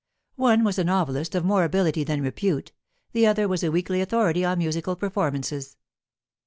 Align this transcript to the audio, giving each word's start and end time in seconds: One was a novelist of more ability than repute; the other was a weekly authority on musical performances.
One 0.37 0.63
was 0.63 0.79
a 0.79 0.83
novelist 0.83 1.35
of 1.35 1.45
more 1.45 1.63
ability 1.63 2.03
than 2.03 2.23
repute; 2.23 2.71
the 3.11 3.27
other 3.27 3.47
was 3.47 3.63
a 3.63 3.69
weekly 3.69 4.01
authority 4.01 4.43
on 4.43 4.57
musical 4.57 4.95
performances. 4.95 5.77